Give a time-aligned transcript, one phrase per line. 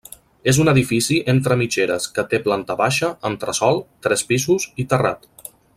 [0.51, 5.31] És un edifici entre mitgeres que té planta baixa, entresòl, tres pisos i terrat.